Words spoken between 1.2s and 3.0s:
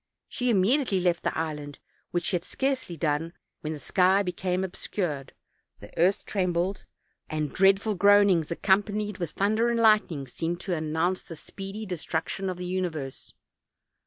the island, which she had scarcely